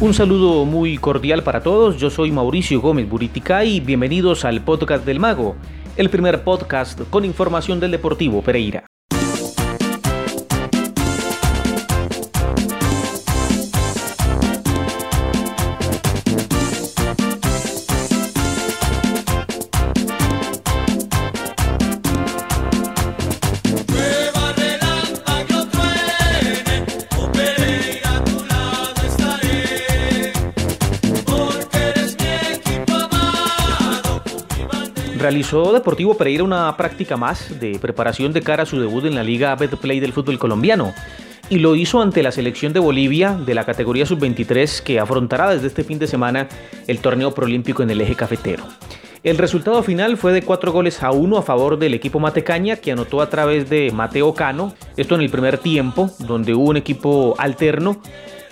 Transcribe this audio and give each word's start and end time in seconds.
Un 0.00 0.14
saludo 0.14 0.64
muy 0.64 0.96
cordial 0.96 1.42
para 1.42 1.60
todos, 1.60 1.96
yo 1.96 2.08
soy 2.08 2.30
Mauricio 2.30 2.80
Gómez 2.80 3.08
Buriticay 3.08 3.78
y 3.78 3.80
bienvenidos 3.80 4.44
al 4.44 4.60
podcast 4.60 5.04
del 5.04 5.18
Mago, 5.18 5.56
el 5.96 6.08
primer 6.08 6.44
podcast 6.44 7.00
con 7.10 7.24
información 7.24 7.80
del 7.80 7.90
Deportivo 7.90 8.40
Pereira. 8.40 8.87
Realizó 35.28 35.74
Deportivo 35.74 36.16
Pereira 36.16 36.42
una 36.42 36.74
práctica 36.78 37.18
más 37.18 37.60
de 37.60 37.78
preparación 37.78 38.32
de 38.32 38.40
cara 38.40 38.62
a 38.62 38.66
su 38.66 38.80
debut 38.80 39.04
en 39.04 39.14
la 39.14 39.22
Liga 39.22 39.54
Betplay 39.56 40.00
del 40.00 40.14
fútbol 40.14 40.38
colombiano 40.38 40.94
y 41.50 41.58
lo 41.58 41.76
hizo 41.76 42.00
ante 42.00 42.22
la 42.22 42.32
selección 42.32 42.72
de 42.72 42.80
Bolivia 42.80 43.34
de 43.34 43.54
la 43.54 43.66
categoría 43.66 44.06
sub-23 44.06 44.82
que 44.82 44.98
afrontará 44.98 45.50
desde 45.50 45.66
este 45.66 45.84
fin 45.84 45.98
de 45.98 46.06
semana 46.06 46.48
el 46.86 47.00
torneo 47.00 47.34
proolímpico 47.34 47.82
en 47.82 47.90
el 47.90 48.00
eje 48.00 48.14
cafetero. 48.14 48.64
El 49.22 49.36
resultado 49.36 49.82
final 49.82 50.16
fue 50.16 50.32
de 50.32 50.40
4 50.40 50.72
goles 50.72 51.02
a 51.02 51.10
1 51.10 51.36
a 51.36 51.42
favor 51.42 51.78
del 51.78 51.92
equipo 51.92 52.20
Matecaña 52.20 52.76
que 52.76 52.92
anotó 52.92 53.20
a 53.20 53.28
través 53.28 53.68
de 53.68 53.92
Mateo 53.92 54.32
Cano, 54.32 54.72
esto 54.96 55.14
en 55.14 55.20
el 55.20 55.28
primer 55.28 55.58
tiempo, 55.58 56.08
donde 56.20 56.54
hubo 56.54 56.70
un 56.70 56.78
equipo 56.78 57.34
alterno 57.36 58.00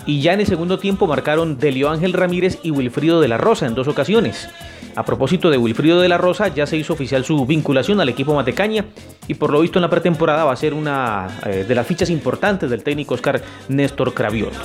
y 0.07 0.21
ya 0.21 0.33
en 0.33 0.41
el 0.41 0.47
segundo 0.47 0.79
tiempo 0.79 1.07
marcaron 1.07 1.59
Delio 1.59 1.91
Ángel 1.91 2.12
Ramírez 2.12 2.59
y 2.62 2.71
Wilfrido 2.71 3.21
de 3.21 3.29
la 3.29 3.39
Rosa 3.39 3.67
en 3.67 3.75
dos 3.75 3.89
ocasiones. 3.89 4.48
A 4.95 5.05
propósito 5.05 5.51
de 5.51 5.59
Wilfrido 5.59 6.01
de 6.01 6.09
la 6.09 6.17
Rosa, 6.17 6.48
ya 6.48 6.67
se 6.67 6.79
hizo 6.79 6.95
oficial 6.95 7.23
su 7.23 7.45
vinculación 7.45 8.01
al 8.01 8.09
equipo 8.09 8.35
Matecaña 8.35 8.87
y 9.29 9.35
por 9.35 9.51
lo 9.51 9.61
visto 9.61 9.79
en 9.79 9.83
la 9.83 9.91
pretemporada 9.91 10.45
va 10.45 10.53
a 10.53 10.57
ser 10.57 10.73
una 10.73 11.29
eh, 11.45 11.65
de 11.69 11.75
las 11.75 11.87
fichas 11.87 12.09
importantes 12.09 12.71
del 12.71 12.83
técnico 12.83 13.15
Oscar 13.15 13.43
Néstor 13.69 14.15
Cravioto. 14.15 14.59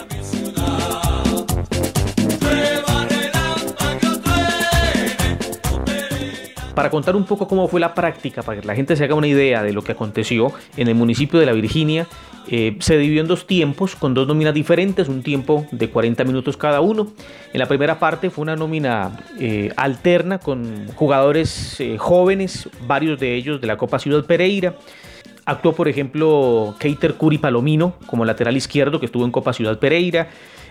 Para 6.81 6.89
contar 6.89 7.15
un 7.15 7.25
poco 7.25 7.47
cómo 7.47 7.67
fue 7.67 7.79
la 7.79 7.93
práctica, 7.93 8.41
para 8.41 8.59
que 8.59 8.65
la 8.65 8.73
gente 8.73 8.95
se 8.95 9.03
haga 9.03 9.13
una 9.13 9.27
idea 9.27 9.61
de 9.61 9.71
lo 9.71 9.83
que 9.83 9.91
aconteció 9.91 10.51
en 10.77 10.87
el 10.87 10.95
municipio 10.95 11.39
de 11.39 11.45
La 11.45 11.51
Virginia, 11.51 12.07
eh, 12.47 12.75
se 12.79 12.97
dividió 12.97 13.21
en 13.21 13.27
dos 13.27 13.45
tiempos 13.45 13.95
con 13.95 14.15
dos 14.15 14.27
nóminas 14.27 14.55
diferentes, 14.55 15.07
un 15.07 15.21
tiempo 15.21 15.67
de 15.69 15.91
40 15.91 16.23
minutos 16.23 16.57
cada 16.57 16.81
uno. 16.81 17.05
En 17.53 17.59
la 17.59 17.67
primera 17.67 17.99
parte 17.99 18.31
fue 18.31 18.41
una 18.41 18.55
nómina 18.55 19.15
eh, 19.39 19.71
alterna 19.75 20.39
con 20.39 20.87
jugadores 20.95 21.79
eh, 21.79 21.99
jóvenes, 21.99 22.67
varios 22.87 23.19
de 23.19 23.35
ellos 23.35 23.61
de 23.61 23.67
la 23.67 23.77
Copa 23.77 23.99
Ciudad 23.99 24.25
Pereira. 24.25 24.73
Actuó, 25.45 25.73
por 25.73 25.88
ejemplo, 25.88 26.75
Keiter 26.80 27.16
Curi 27.16 27.38
Palomino 27.38 27.95
como 28.06 28.25
lateral 28.25 28.56
izquierdo, 28.56 29.00
que 29.00 29.08
estuvo 29.08 29.25
en 29.25 29.31
Copa 29.31 29.53
Ciudad 29.53 29.80
Pereira. 29.80 30.30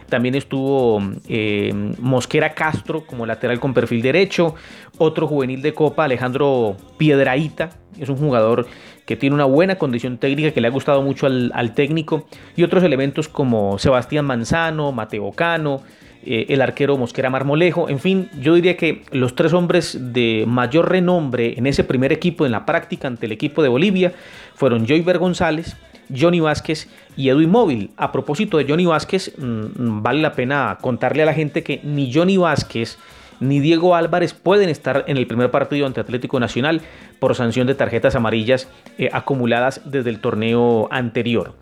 También 0.09 0.35
estuvo 0.35 1.01
eh, 1.29 1.73
Mosquera 1.99 2.53
Castro 2.55 3.07
como 3.07 3.27
lateral 3.27 3.61
con 3.61 3.75
perfil 3.75 4.03
derecho. 4.03 4.55
Otro 4.99 5.27
juvenil 5.27 5.63
de 5.63 5.73
Copa, 5.73 6.05
Alejandro 6.05 6.77
Piedraíta. 6.99 7.71
Es 7.99 8.09
un 8.09 8.17
jugador 8.17 8.67
que 9.07 9.17
tiene 9.17 9.35
una 9.35 9.45
buena 9.45 9.77
condición 9.77 10.19
técnica, 10.19 10.53
que 10.53 10.61
le 10.61 10.69
ha 10.69 10.71
gustado 10.71 11.03
mucho 11.03 11.27
al, 11.27 11.75
técnico. 11.75 12.27
Y 12.57 12.63
otros 12.63 12.83
elementos 12.85 13.29
como 13.29 13.79
Sebastián 13.79 14.25
Manzano, 14.25 14.93
Mateo 14.93 15.33
Cano, 15.33 15.83
eh, 16.25 16.47
el 16.49 16.61
arquero 16.61 16.97
Mosquera 16.97 17.31
Marmolejo. 17.31 17.89
En 17.89 17.99
fin, 17.99 18.29
yo 18.41 18.55
diría 18.55 18.77
que 18.77 19.03
los 19.11 19.35
tres 19.35 19.53
hombres 19.53 19.99
de 20.13 20.45
mayor 20.47 20.91
renombre 20.91 21.55
en 21.57 21.67
ese 21.67 21.85
primer 21.85 22.13
equipo, 22.13 22.45
en 22.45 22.53
la 22.53 22.67
práctica 22.67 23.09
ante 23.09 23.27
el 23.27 23.33
equipo 23.33 23.63
de 23.63 23.69
Bolivia, 23.69 24.13
fueron 24.55 24.87
Joyver 24.87 25.19
González, 25.19 25.77
Johnny 26.15 26.41
Vázquez 26.41 26.89
y 27.17 27.29
Edwin 27.29 27.51
Móvil. 27.51 27.91
A 27.97 28.13
propósito 28.13 28.59
de 28.59 28.67
Johnny 28.69 28.87
Vázquez, 28.87 29.33
mm, 29.39 29.43
mm, 29.43 30.03
vale 30.03 30.21
la 30.21 30.33
pena 30.33 30.79
contarle 30.81 31.23
a 31.23 31.27
la 31.27 31.35
gente 31.35 31.63
que 31.63 31.81
ni 31.83 32.13
Johnny 32.13 32.37
Vázquez 32.37 32.99
ni 33.41 33.61
Diego 33.61 33.95
Álvarez 33.97 34.35
pueden 34.35 34.69
estar 34.69 35.05
en 35.07 35.17
el 35.17 35.27
primer 35.27 35.51
partido 35.51 35.87
ante 35.87 36.01
Atlético 36.01 36.39
Nacional 36.39 36.83
por 37.19 37.35
sanción 37.35 37.67
de 37.67 37.75
tarjetas 37.75 38.15
amarillas 38.15 38.69
eh, 38.99 39.09
acumuladas 39.13 39.81
desde 39.87 40.11
el 40.11 40.21
torneo 40.21 40.89
anterior. 40.91 41.55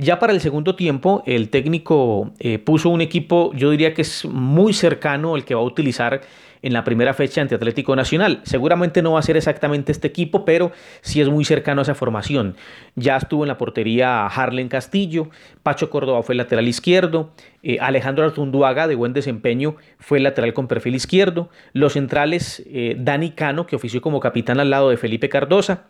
Ya 0.00 0.18
para 0.18 0.32
el 0.32 0.40
segundo 0.40 0.76
tiempo, 0.76 1.22
el 1.26 1.50
técnico 1.50 2.32
eh, 2.38 2.58
puso 2.58 2.88
un 2.88 3.02
equipo, 3.02 3.52
yo 3.54 3.70
diría 3.70 3.92
que 3.92 4.00
es 4.00 4.24
muy 4.24 4.72
cercano 4.72 5.34
al 5.34 5.44
que 5.44 5.54
va 5.54 5.60
a 5.60 5.64
utilizar 5.64 6.22
en 6.62 6.72
la 6.72 6.84
primera 6.84 7.12
fecha 7.12 7.42
ante 7.42 7.54
Atlético 7.54 7.94
Nacional. 7.94 8.40
Seguramente 8.44 9.02
no 9.02 9.12
va 9.12 9.18
a 9.18 9.22
ser 9.22 9.36
exactamente 9.36 9.92
este 9.92 10.08
equipo, 10.08 10.46
pero 10.46 10.72
sí 11.02 11.20
es 11.20 11.28
muy 11.28 11.44
cercano 11.44 11.80
a 11.80 11.82
esa 11.82 11.94
formación. 11.94 12.56
Ya 12.94 13.18
estuvo 13.18 13.44
en 13.44 13.48
la 13.48 13.58
portería 13.58 14.26
Harlen 14.26 14.68
Castillo, 14.68 15.28
Pacho 15.62 15.90
Córdoba 15.90 16.22
fue 16.22 16.32
el 16.32 16.38
lateral 16.38 16.66
izquierdo, 16.66 17.32
eh, 17.62 17.76
Alejandro 17.78 18.24
Artunduaga 18.24 18.88
de 18.88 18.94
buen 18.94 19.12
desempeño 19.12 19.76
fue 19.98 20.16
el 20.16 20.24
lateral 20.24 20.54
con 20.54 20.66
perfil 20.66 20.94
izquierdo, 20.94 21.50
los 21.74 21.92
centrales 21.92 22.62
eh, 22.68 22.96
Dani 22.98 23.32
Cano, 23.32 23.66
que 23.66 23.76
ofició 23.76 24.00
como 24.00 24.18
capitán 24.18 24.60
al 24.60 24.70
lado 24.70 24.88
de 24.88 24.96
Felipe 24.96 25.28
Cardosa, 25.28 25.84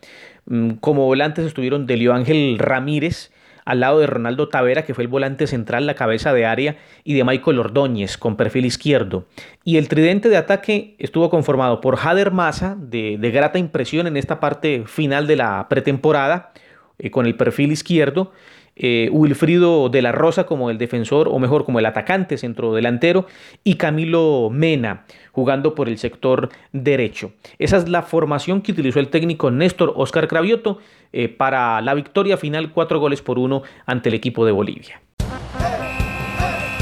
mm, 0.46 0.70
como 0.80 1.06
volantes 1.06 1.46
estuvieron 1.46 1.86
Delio 1.86 2.12
Ángel 2.12 2.58
Ramírez, 2.58 3.30
al 3.64 3.80
lado 3.80 4.00
de 4.00 4.06
Ronaldo 4.06 4.48
Tavera, 4.48 4.84
que 4.84 4.94
fue 4.94 5.04
el 5.04 5.08
volante 5.08 5.46
central, 5.46 5.86
la 5.86 5.94
cabeza 5.94 6.32
de 6.32 6.46
área, 6.46 6.76
y 7.04 7.14
de 7.14 7.24
Michael 7.24 7.58
Ordóñez, 7.58 8.16
con 8.16 8.36
perfil 8.36 8.66
izquierdo. 8.66 9.26
Y 9.64 9.76
el 9.76 9.88
tridente 9.88 10.28
de 10.28 10.36
ataque 10.36 10.94
estuvo 10.98 11.30
conformado 11.30 11.80
por 11.80 11.96
Jader 11.96 12.30
Maza, 12.30 12.76
de, 12.78 13.16
grata 13.32 13.58
impresión 13.58 14.06
en 14.06 14.16
esta 14.16 14.40
parte 14.40 14.84
final 14.86 15.26
de 15.26 15.36
la 15.36 15.66
pretemporada, 15.68 16.52
eh, 16.98 17.10
con 17.10 17.26
el 17.26 17.36
perfil 17.36 17.72
izquierdo, 17.72 18.32
eh, 18.76 19.08
Wilfrido 19.12 19.88
de 19.88 20.02
la 20.02 20.12
Rosa 20.12 20.44
como 20.44 20.70
el 20.70 20.78
defensor, 20.78 21.28
o 21.28 21.38
mejor, 21.38 21.64
como 21.64 21.78
el 21.78 21.86
atacante 21.86 22.38
centro 22.38 22.72
delantero, 22.74 23.26
y 23.64 23.74
Camilo 23.74 24.48
Mena 24.50 25.04
jugando 25.32 25.74
por 25.74 25.88
el 25.88 25.98
sector 25.98 26.48
derecho. 26.72 27.32
Esa 27.58 27.76
es 27.76 27.88
la 27.88 28.02
formación 28.02 28.62
que 28.62 28.72
utilizó 28.72 29.00
el 29.00 29.08
técnico 29.08 29.50
Néstor 29.50 29.92
Oscar 29.96 30.28
Cravioto 30.28 30.78
eh, 31.12 31.28
para 31.28 31.80
la 31.80 31.94
victoria 31.94 32.36
final, 32.36 32.72
cuatro 32.72 33.00
goles 33.00 33.22
por 33.22 33.38
uno 33.38 33.62
ante 33.86 34.08
el 34.08 34.14
equipo 34.14 34.44
de 34.44 34.52
Bolivia. 34.52 35.00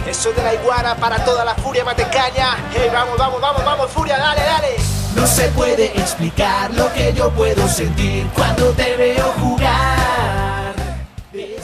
Eso 0.08 0.32
de 0.32 0.42
la 0.42 0.54
iguana 0.54 0.94
para 0.96 1.22
toda 1.22 1.44
la 1.44 1.54
furia 1.54 1.84
matecaña. 1.84 2.56
Hey, 2.72 2.88
vamos, 2.90 3.18
vamos, 3.18 3.40
vamos, 3.40 3.64
vamos, 3.64 3.90
furia, 3.90 4.16
dale, 4.16 4.40
dale. 4.40 4.68
No 5.14 5.26
se 5.26 5.48
puede 5.50 5.86
explicar 5.86 6.72
lo 6.74 6.90
que 6.94 7.12
yo 7.12 7.30
puedo 7.30 7.68
sentir 7.68 8.26
cuando 8.34 8.70
te 8.70 8.96
veo 8.96 9.24
jugar. 9.38 10.57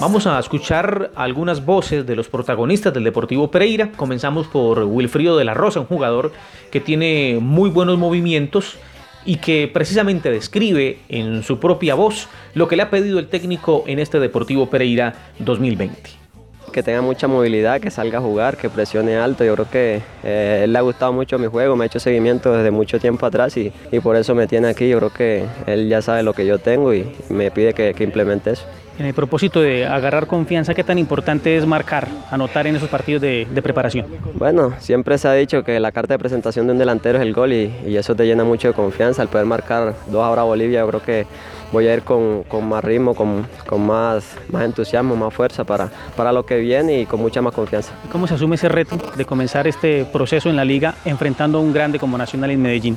Vamos 0.00 0.26
a 0.26 0.38
escuchar 0.38 1.12
algunas 1.14 1.64
voces 1.64 2.04
de 2.04 2.16
los 2.16 2.28
protagonistas 2.28 2.92
del 2.92 3.04
Deportivo 3.04 3.50
Pereira. 3.50 3.92
Comenzamos 3.92 4.48
por 4.48 4.80
Wilfrido 4.80 5.38
de 5.38 5.44
la 5.44 5.54
Rosa, 5.54 5.80
un 5.80 5.86
jugador 5.86 6.32
que 6.70 6.80
tiene 6.80 7.38
muy 7.40 7.70
buenos 7.70 7.96
movimientos 7.96 8.76
y 9.24 9.36
que 9.36 9.70
precisamente 9.72 10.30
describe 10.30 10.98
en 11.08 11.42
su 11.42 11.60
propia 11.60 11.94
voz 11.94 12.28
lo 12.54 12.66
que 12.68 12.76
le 12.76 12.82
ha 12.82 12.90
pedido 12.90 13.18
el 13.18 13.28
técnico 13.28 13.84
en 13.86 14.00
este 14.00 14.18
Deportivo 14.18 14.68
Pereira 14.68 15.14
2020 15.38 16.24
que 16.72 16.82
tenga 16.82 17.02
mucha 17.02 17.28
movilidad, 17.28 17.80
que 17.80 17.88
salga 17.88 18.18
a 18.18 18.20
jugar, 18.20 18.56
que 18.56 18.68
presione 18.68 19.16
alto. 19.16 19.44
Yo 19.44 19.54
creo 19.54 19.70
que 19.70 20.02
eh, 20.24 20.62
él 20.64 20.72
le 20.72 20.78
ha 20.80 20.82
gustado 20.82 21.12
mucho 21.12 21.38
mi 21.38 21.46
juego, 21.46 21.76
me 21.76 21.84
ha 21.84 21.86
hecho 21.86 22.00
seguimiento 22.00 22.52
desde 22.52 22.72
mucho 22.72 22.98
tiempo 22.98 23.26
atrás 23.26 23.56
y, 23.56 23.72
por 24.02 24.16
eso 24.16 24.34
me 24.34 24.48
tiene 24.48 24.66
aquí. 24.66 24.88
Yo 24.88 24.98
creo 24.98 25.12
que 25.12 25.44
él 25.68 25.88
ya 25.88 26.02
sabe 26.02 26.24
lo 26.24 26.32
que 26.32 26.44
yo 26.44 26.58
tengo 26.58 26.92
y 26.92 27.06
me 27.28 27.52
pide 27.52 27.74
que 27.74 27.94
implemente 28.02 28.50
eso 28.50 28.64
en 28.98 29.06
el 29.06 29.14
propósito 29.14 29.60
de 29.60 29.86
agarrar 29.86 30.26
confianza, 30.26 30.74
¿qué 30.74 30.84
tan 30.84 30.98
importante 30.98 31.56
es 31.56 31.66
marcar, 31.66 32.08
anotar 32.30 32.66
en 32.66 32.76
esos 32.76 32.88
partidos 32.88 33.22
de, 33.22 33.46
preparación? 33.62 34.06
Bueno, 34.34 34.74
siempre 34.78 35.16
se 35.18 35.28
ha 35.28 35.32
dicho 35.32 35.64
que 35.64 35.80
la 35.80 35.92
carta 35.92 36.14
de 36.14 36.18
presentación 36.18 36.66
de 36.66 36.72
un 36.72 36.78
delantero 36.78 37.18
es 37.18 37.22
el 37.22 37.32
gol 37.32 37.52
y, 37.52 37.72
eso 37.94 38.14
te 38.14 38.26
llena 38.26 38.44
mucho 38.44 38.68
de 38.68 38.74
confianza. 38.74 39.22
Al 39.22 39.28
poder 39.28 39.46
marcar 39.46 39.94
dos 40.08 40.22
ahora 40.22 40.42
Bolivia, 40.42 40.80
yo 40.80 40.88
creo 40.88 41.02
que 41.02 41.26
voy 41.74 41.88
a 41.88 41.94
ir 41.94 42.02
con, 42.02 42.44
más 42.68 42.84
ritmo, 42.84 43.14
con, 43.14 43.46
más, 43.78 44.24
más 44.48 44.64
entusiasmo, 44.64 45.16
más 45.16 45.34
fuerza 45.34 45.64
para, 45.64 45.90
para 46.16 46.32
lo 46.32 46.46
que 46.46 46.58
viene 46.58 47.00
y 47.00 47.06
con 47.06 47.20
mucha 47.20 47.42
más 47.42 47.52
confianza. 47.52 47.92
¿Cómo 48.12 48.26
se 48.26 48.34
asume 48.34 48.54
ese 48.54 48.68
reto 48.68 48.96
de 49.16 49.24
comenzar 49.24 49.66
este 49.66 50.04
proceso 50.04 50.48
en 50.48 50.56
la 50.56 50.64
liga 50.64 50.94
enfrentando 51.04 51.58
a 51.58 51.60
un 51.60 51.72
grande 51.72 51.98
como 51.98 52.16
Nacional 52.16 52.50
en 52.50 52.62
Medellín? 52.62 52.96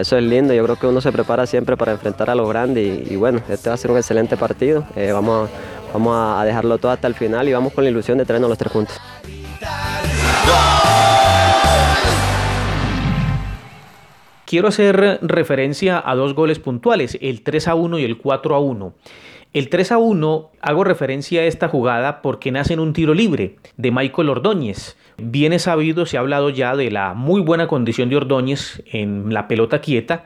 eso 0.00 0.16
es 0.16 0.24
lindo, 0.24 0.52
yo 0.52 0.64
creo 0.64 0.76
que 0.76 0.86
uno 0.86 1.00
se 1.00 1.12
prepara 1.12 1.46
siempre 1.46 1.76
para 1.76 1.92
enfrentar 1.92 2.30
a 2.30 2.34
los 2.34 2.48
grandes 2.48 3.10
y, 3.10 3.16
bueno, 3.16 3.40
este 3.48 3.68
va 3.68 3.74
a 3.74 3.78
ser 3.78 3.90
un 3.90 3.98
excelente 3.98 4.36
partido. 4.36 4.84
Eh, 4.96 5.12
vamos, 5.12 5.35
vamos 5.92 6.16
a 6.16 6.44
dejarlo 6.44 6.78
todo 6.78 6.92
hasta 6.92 7.08
el 7.08 7.14
final 7.14 7.48
y 7.48 7.52
vamos 7.52 7.72
con 7.72 7.84
la 7.84 7.90
ilusión 7.90 8.18
de 8.18 8.24
traernos 8.24 8.48
los 8.48 8.58
tres 8.58 8.72
juntos. 8.72 9.00
quiero 14.46 14.68
hacer 14.68 15.18
referencia 15.20 16.02
a 16.04 16.14
dos 16.14 16.34
goles 16.34 16.58
puntuales, 16.58 17.18
el 17.20 17.42
3 17.42 17.68
a 17.68 17.74
1 17.74 17.98
y 17.98 18.04
el 18.04 18.16
4 18.16 18.54
a 18.54 18.60
1. 18.60 18.94
El 19.52 19.68
3 19.68 19.92
a 19.92 19.98
1 19.98 20.50
hago 20.60 20.84
referencia 20.84 21.42
a 21.42 21.44
esta 21.44 21.68
jugada 21.68 22.22
porque 22.22 22.52
nace 22.52 22.72
en 22.74 22.80
un 22.80 22.92
tiro 22.92 23.12
libre 23.12 23.56
de 23.76 23.90
Michael 23.90 24.30
Ordóñez. 24.30 24.96
Bien 25.18 25.58
sabido, 25.58 26.06
se 26.06 26.16
ha 26.16 26.20
hablado 26.20 26.50
ya 26.50 26.76
de 26.76 26.90
la 26.90 27.14
muy 27.14 27.40
buena 27.40 27.66
condición 27.66 28.08
de 28.08 28.16
Ordóñez 28.16 28.82
en 28.86 29.32
la 29.32 29.48
pelota 29.48 29.80
quieta. 29.80 30.24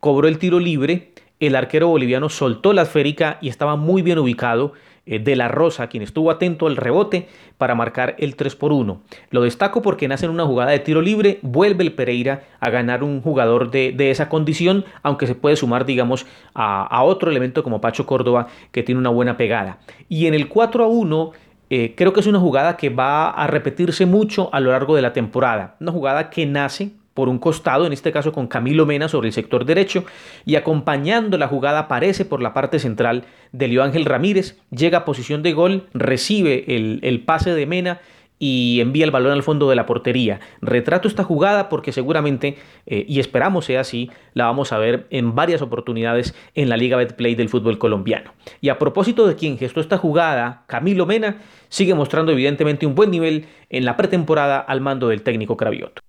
Cobró 0.00 0.28
el 0.28 0.38
tiro 0.38 0.60
libre, 0.60 1.12
el 1.40 1.56
arquero 1.56 1.88
boliviano 1.88 2.28
soltó 2.28 2.72
la 2.72 2.82
esférica 2.82 3.38
y 3.40 3.48
estaba 3.48 3.76
muy 3.76 4.02
bien 4.02 4.18
ubicado 4.18 4.72
eh, 5.04 5.18
de 5.18 5.36
la 5.36 5.48
Rosa, 5.48 5.88
quien 5.88 6.02
estuvo 6.02 6.30
atento 6.30 6.66
al 6.66 6.76
rebote 6.76 7.28
para 7.58 7.74
marcar 7.74 8.16
el 8.18 8.36
3 8.36 8.56
por 8.56 8.72
1. 8.72 9.00
Lo 9.30 9.42
destaco 9.42 9.82
porque 9.82 10.08
nace 10.08 10.26
en 10.26 10.32
una 10.32 10.46
jugada 10.46 10.72
de 10.72 10.78
tiro 10.78 11.00
libre, 11.00 11.38
vuelve 11.42 11.84
el 11.84 11.92
Pereira 11.92 12.42
a 12.60 12.70
ganar 12.70 13.04
un 13.04 13.20
jugador 13.20 13.70
de, 13.70 13.94
esa 14.10 14.28
condición, 14.28 14.84
aunque 15.02 15.26
se 15.26 15.34
puede 15.34 15.56
sumar, 15.56 15.84
digamos, 15.86 16.26
a, 16.54 16.86
a, 16.86 17.02
otro 17.02 17.30
elemento 17.30 17.62
como 17.62 17.80
Pacho 17.80 18.06
Córdoba, 18.06 18.48
que 18.72 18.82
tiene 18.82 18.98
una 18.98 19.10
buena 19.10 19.36
pegada. 19.36 19.78
Y 20.08 20.26
en 20.26 20.34
el 20.34 20.48
4 20.48 20.84
a 20.84 20.88
1 20.88 21.32
eh, 21.68 21.94
creo 21.96 22.12
que 22.12 22.20
es 22.20 22.26
una 22.26 22.38
jugada 22.38 22.76
que 22.76 22.90
va 22.90 23.28
a 23.30 23.46
repetirse 23.48 24.06
mucho 24.06 24.50
a 24.52 24.60
lo 24.60 24.70
largo 24.70 24.94
de 24.94 25.02
la 25.02 25.12
temporada. 25.12 25.76
Una 25.80 25.92
jugada 25.92 26.30
que 26.30 26.46
nace 26.46 26.92
por 27.16 27.28
un 27.28 27.40
costado, 27.40 27.86
en 27.86 27.92
este 27.92 28.12
caso 28.12 28.30
con 28.30 28.46
Camilo 28.46 28.86
Mena 28.86 29.08
sobre 29.08 29.28
el 29.28 29.34
sector 29.34 29.64
derecho, 29.64 30.04
y 30.44 30.54
acompañando 30.54 31.38
la 31.38 31.48
jugada 31.48 31.80
aparece 31.80 32.24
por 32.24 32.40
la 32.40 32.52
parte 32.54 32.78
central 32.78 33.24
de 33.50 33.66
Leo 33.66 33.82
Ángel 33.82 34.04
Ramírez, 34.04 34.58
llega 34.70 34.98
a 34.98 35.04
posición 35.04 35.42
de 35.42 35.54
gol, 35.54 35.88
recibe 35.94 36.76
el, 36.76 37.00
el 37.02 37.20
pase 37.22 37.54
de 37.54 37.66
Mena 37.66 38.00
y 38.38 38.80
envía 38.80 39.04
el 39.04 39.10
balón 39.10 39.32
al 39.32 39.42
fondo 39.42 39.70
de 39.70 39.76
la 39.76 39.86
portería. 39.86 40.40
Retrato 40.60 41.08
esta 41.08 41.24
jugada 41.24 41.68
porque 41.68 41.92
seguramente, 41.92 42.58
eh, 42.86 43.04
y 43.08 43.20
esperamos 43.20 43.64
sea 43.64 43.80
así, 43.80 44.10
la 44.34 44.44
vamos 44.44 44.72
a 44.72 44.78
ver 44.78 45.06
en 45.10 45.34
varias 45.34 45.62
oportunidades 45.62 46.34
en 46.54 46.68
la 46.68 46.76
Liga 46.76 46.96
Betplay 46.96 47.34
del 47.34 47.48
fútbol 47.48 47.78
colombiano. 47.78 48.34
Y 48.60 48.68
a 48.68 48.78
propósito 48.78 49.26
de 49.26 49.36
quien 49.36 49.58
gestó 49.58 49.80
esta 49.80 49.98
jugada, 49.98 50.64
Camilo 50.66 51.06
Mena 51.06 51.38
sigue 51.68 51.94
mostrando 51.94 52.32
evidentemente 52.32 52.86
un 52.86 52.94
buen 52.94 53.10
nivel 53.10 53.46
en 53.70 53.84
la 53.84 53.96
pretemporada 53.96 54.58
al 54.58 54.80
mando 54.80 55.08
del 55.08 55.22
técnico 55.22 55.56
Cravioto 55.56 56.05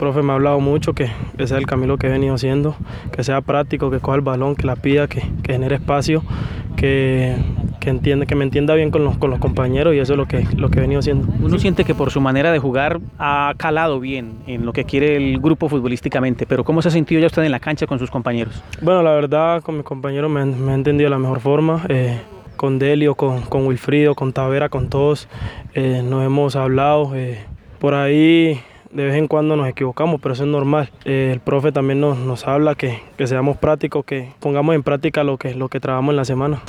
profe 0.00 0.22
me 0.22 0.32
ha 0.32 0.36
hablado 0.36 0.60
mucho 0.60 0.94
que, 0.94 1.10
ese 1.34 1.48
sea 1.48 1.58
el 1.58 1.66
camino 1.66 1.98
que 1.98 2.06
he 2.06 2.10
venido 2.10 2.34
haciendo, 2.34 2.74
que 3.12 3.22
sea 3.22 3.42
práctico, 3.42 3.90
que 3.90 4.00
coja 4.00 4.16
el 4.16 4.22
balón, 4.22 4.56
que 4.56 4.66
la 4.66 4.74
pida, 4.74 5.06
que, 5.08 5.20
que 5.42 5.52
genere 5.52 5.74
espacio, 5.74 6.22
que, 6.74 7.36
que, 7.80 7.90
entiende, 7.90 8.26
que 8.26 8.34
me 8.34 8.44
entienda 8.44 8.74
bien 8.74 8.90
con 8.90 9.04
los, 9.04 9.18
con 9.18 9.28
los 9.28 9.38
compañeros 9.38 9.94
y 9.94 9.98
eso 9.98 10.14
es 10.14 10.16
lo 10.16 10.24
que, 10.24 10.46
lo 10.56 10.70
que 10.70 10.78
he 10.78 10.80
venido 10.80 11.00
haciendo. 11.00 11.28
Uno 11.42 11.58
siente 11.58 11.84
que 11.84 11.94
por 11.94 12.10
su 12.10 12.22
manera 12.22 12.50
de 12.50 12.58
jugar 12.58 12.98
ha 13.18 13.52
calado 13.58 14.00
bien 14.00 14.38
en 14.46 14.64
lo 14.64 14.72
que 14.72 14.84
quiere 14.84 15.16
el 15.16 15.38
grupo 15.38 15.68
futbolísticamente, 15.68 16.46
pero 16.46 16.64
¿cómo 16.64 16.80
se 16.80 16.88
ha 16.88 16.92
sentido 16.92 17.20
ya 17.20 17.26
usted 17.26 17.44
en 17.44 17.52
la 17.52 17.60
cancha 17.60 17.86
con 17.86 17.98
sus 17.98 18.10
compañeros? 18.10 18.64
Bueno, 18.80 19.02
la 19.02 19.12
verdad 19.12 19.62
con 19.62 19.76
mis 19.76 19.84
compañeros 19.84 20.30
me, 20.30 20.46
me 20.46 20.72
he 20.72 20.74
entendido 20.76 21.08
de 21.08 21.10
la 21.10 21.18
mejor 21.18 21.40
forma. 21.40 21.84
Eh, 21.90 22.18
con 22.56 22.78
Delio, 22.78 23.14
con, 23.14 23.42
con, 23.42 23.66
Wilfrido, 23.66 24.14
con 24.14 24.32
Tavera, 24.34 24.70
con 24.70 24.88
todos, 24.88 25.28
eh, 25.74 26.02
nos 26.02 26.24
hemos 26.24 26.56
hablado. 26.56 27.14
Eh, 27.14 27.38
por 27.78 27.94
ahí 27.94 28.60
de 28.92 29.04
vez 29.04 29.14
en 29.16 29.28
cuando 29.28 29.56
nos 29.56 29.68
equivocamos, 29.68 30.20
pero 30.20 30.34
eso 30.34 30.44
es 30.44 30.48
normal. 30.48 30.90
Eh, 31.04 31.30
el 31.32 31.40
profe 31.40 31.72
también 31.72 32.00
nos, 32.00 32.18
nos 32.18 32.46
habla 32.46 32.74
que, 32.74 33.00
que, 33.16 33.26
seamos 33.26 33.56
prácticos, 33.56 34.04
que 34.04 34.30
pongamos 34.40 34.74
en 34.74 34.82
práctica 34.82 35.24
lo 35.24 35.38
que, 35.38 35.54
lo 35.54 35.68
que 35.68 35.80
trabajamos 35.80 36.12
en 36.12 36.16
la 36.16 36.24
semana. 36.24 36.62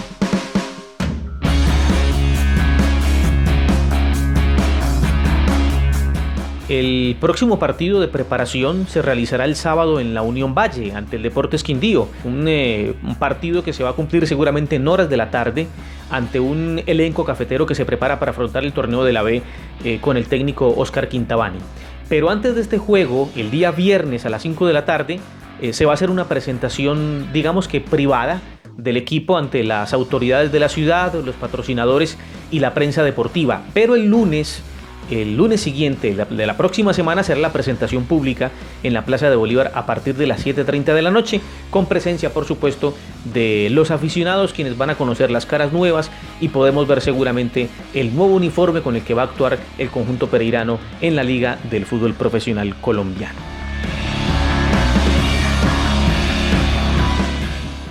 El 6.70 7.18
próximo 7.20 7.60
partido 7.60 8.00
de 8.00 8.08
preparación 8.08 8.88
se 8.88 9.02
realizará 9.02 9.44
el 9.44 9.58
sábado 9.58 10.00
en 10.00 10.14
la 10.14 10.22
Unión 10.22 10.56
Valle 10.56 10.94
ante 10.96 11.18
el 11.18 11.24
Deportes 11.24 11.64
Quindío, 11.64 12.08
un, 12.24 12.46
eh, 12.48 12.94
partido 13.20 13.62
que 13.62 13.74
se 13.74 13.84
va 13.84 13.90
a 13.90 13.94
cumplir 13.94 14.26
seguramente 14.26 14.78
en 14.78 14.88
horas 14.88 15.10
de 15.10 15.18
la 15.18 15.32
tarde 15.32 15.68
ante 16.10 16.40
un 16.40 16.82
elenco 16.86 17.26
cafetero 17.26 17.66
que 17.66 17.76
se 17.76 17.84
prepara 17.84 18.20
para 18.20 18.32
afrontar 18.32 18.64
el 18.64 18.72
torneo 18.72 19.04
de 19.04 19.12
la 19.12 19.22
B 19.22 19.42
eh, 19.84 20.00
con 20.00 20.16
el 20.16 20.28
técnico 20.28 20.74
Oscar 20.78 21.10
Quintabani. 21.10 21.60
Pero 22.12 22.30
antes 22.30 22.56
de 22.56 22.62
este 22.62 22.78
juego, 22.78 23.30
el 23.38 23.52
día 23.52 23.72
viernes 23.72 24.26
a 24.26 24.30
las 24.30 24.42
5 24.42 24.68
de 24.68 24.74
la 24.74 24.84
tarde, 24.84 25.22
eh, 25.62 25.72
se 25.72 25.86
va 25.86 25.92
a 25.92 25.94
hacer 25.94 26.10
una 26.10 26.26
presentación, 26.26 27.30
digamos 27.32 27.70
que 27.70 27.80
privada, 27.80 28.42
del 28.76 28.98
equipo 28.98 29.38
ante 29.38 29.64
las 29.64 29.94
autoridades 29.94 30.52
de 30.52 30.60
la 30.60 30.68
ciudad, 30.68 31.14
los 31.14 31.36
patrocinadores 31.36 32.18
y 32.52 32.60
la 32.60 32.74
prensa 32.74 33.04
deportiva. 33.04 33.62
Pero 33.74 33.96
el 33.96 34.08
lunes 34.08 34.62
el 35.10 35.36
lunes 35.36 35.62
siguiente 35.62 36.16
de 36.16 36.46
la 36.46 36.58
próxima 36.58 36.94
semana 36.94 37.24
será 37.24 37.40
la 37.40 37.52
presentación 37.52 38.06
pública 38.06 38.52
en 38.84 38.94
la 38.94 39.06
Plaza 39.06 39.30
de 39.30 39.36
Bolívar 39.36 39.72
a 39.76 39.86
partir 39.86 40.16
de 40.16 40.28
las 40.28 40.46
7.30 40.46 40.94
de 40.94 41.02
la 41.02 41.12
noche, 41.12 41.42
con 41.70 41.86
presencia 41.86 42.34
por 42.34 42.46
supuesto 42.46 42.96
de 43.34 43.70
los 43.72 43.92
aficionados 43.92 44.54
quienes 44.54 44.78
van 44.78 44.90
a 44.90 44.96
conocer 44.96 45.32
las 45.32 45.46
caras 45.46 45.74
nuevas 45.74 46.12
y 46.40 46.50
podemos 46.50 46.88
ver 46.88 47.02
seguramente 47.02 47.70
el 47.94 48.16
nuevo 48.16 48.36
uniforme 48.36 48.82
con 48.82 48.96
el 48.96 49.04
que 49.04 49.14
va 49.14 49.24
a 49.24 49.26
actuar 49.26 49.60
el 49.78 49.90
conjunto 49.90 50.28
pereirano 50.28 50.80
en 51.02 51.16
la 51.16 51.24
Liga 51.24 51.58
del 51.70 51.86
Fútbol 51.86 52.14
Profesional 52.14 52.76
Colombiano. 52.76 53.52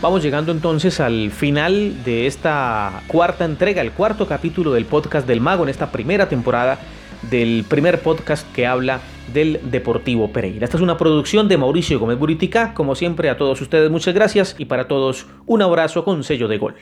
Vamos 0.01 0.23
llegando 0.23 0.51
entonces 0.51 0.99
al 0.99 1.31
final 1.31 2.03
de 2.05 2.27
esta 2.27 3.03
cuarta 3.07 3.45
entrega, 3.45 3.83
el 3.83 3.93
cuarto 3.93 4.27
capítulo 4.27 4.73
del 4.73 4.87
podcast 4.87 5.27
del 5.27 5.43
Mago 5.43 5.65
en 5.65 5.69
esta 5.69 5.93
primera 5.93 6.27
temporada 6.27 6.79
del 7.22 7.64
primer 7.69 8.00
podcast 8.00 8.50
que 8.52 8.67
habla 8.67 9.00
del 9.32 9.61
Deportivo 9.62 10.32
Pereira. 10.32 10.64
Esta 10.64 10.76
es 10.76 10.82
una 10.82 10.99
producción 10.99 11.49
de 11.49 11.58
Mauricio 11.58 11.99
Gómez 11.99 12.19
Buritica. 12.19 12.75
Como 12.75 12.94
siempre, 12.94 13.31
a 13.31 13.37
todos 13.37 13.61
ustedes 13.61 13.90
muchas 13.90 14.14
gracias 14.14 14.55
y 14.58 14.64
para 14.64 14.88
todos 14.88 15.26
un 15.46 15.62
abrazo 15.62 16.05
con 16.05 16.25
sello 16.25 16.49
de 16.49 16.58
gol. 16.58 16.75